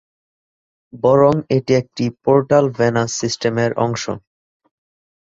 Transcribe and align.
বরং 1.03 1.33
এটি 1.57 1.71
একটি 1.81 2.05
পোর্টাল 2.23 2.65
ভেনাস 2.77 3.09
সিস্টেমের 3.21 3.71
অংশ। 3.85 4.03